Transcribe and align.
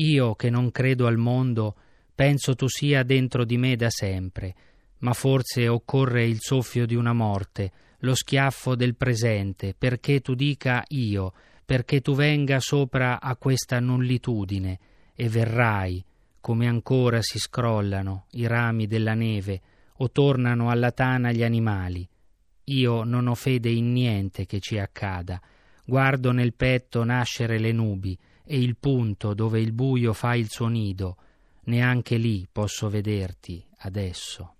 Io 0.00 0.34
che 0.34 0.48
non 0.48 0.70
credo 0.70 1.06
al 1.06 1.16
mondo, 1.16 1.74
penso 2.14 2.54
tu 2.54 2.68
sia 2.68 3.02
dentro 3.02 3.44
di 3.44 3.56
me 3.56 3.74
da 3.74 3.90
sempre, 3.90 4.54
ma 4.98 5.12
forse 5.12 5.66
occorre 5.66 6.24
il 6.24 6.38
soffio 6.40 6.86
di 6.86 6.94
una 6.94 7.12
morte, 7.12 7.72
lo 8.00 8.14
schiaffo 8.14 8.76
del 8.76 8.94
presente, 8.94 9.74
perché 9.76 10.20
tu 10.20 10.34
dica 10.34 10.84
io, 10.88 11.32
perché 11.64 12.00
tu 12.00 12.14
venga 12.14 12.60
sopra 12.60 13.20
a 13.20 13.34
questa 13.36 13.80
nullitudine, 13.80 14.78
e 15.14 15.28
verrai, 15.28 16.04
come 16.40 16.68
ancora 16.68 17.20
si 17.20 17.40
scrollano 17.40 18.26
i 18.32 18.46
rami 18.46 18.86
della 18.86 19.14
neve 19.14 19.60
o 19.94 20.12
tornano 20.12 20.70
alla 20.70 20.92
tana 20.92 21.32
gli 21.32 21.42
animali. 21.42 22.08
Io 22.64 23.02
non 23.02 23.26
ho 23.26 23.34
fede 23.34 23.70
in 23.70 23.92
niente 23.92 24.46
che 24.46 24.60
ci 24.60 24.78
accada, 24.78 25.40
guardo 25.88 26.32
nel 26.32 26.52
petto 26.52 27.02
nascere 27.02 27.58
le 27.58 27.72
nubi 27.72 28.16
e 28.44 28.60
il 28.60 28.76
punto 28.76 29.32
dove 29.32 29.58
il 29.58 29.72
buio 29.72 30.12
fa 30.12 30.34
il 30.34 30.50
suo 30.50 30.66
nido, 30.66 31.16
neanche 31.64 32.18
lì 32.18 32.46
posso 32.52 32.90
vederti 32.90 33.64
adesso. 33.78 34.57